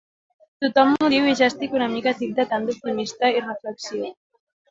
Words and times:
Tothom 0.63 0.93
m'ho 0.93 1.09
diu 1.13 1.27
i 1.31 1.33
ja 1.41 1.49
estic 1.51 1.75
una 1.79 1.89
mica 1.91 2.13
tip 2.21 2.33
de 2.41 2.47
tant 2.53 2.67
d'optimisme 2.69 3.31
irreflexiu. 3.39 4.09